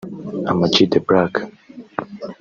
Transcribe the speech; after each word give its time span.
Ama-G 0.51 0.75
the 0.91 0.99
Black 1.07 1.33